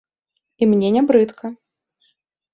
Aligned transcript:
І 0.61 0.67
мне 0.71 0.89
не 0.95 1.03
брыдка. 1.13 1.53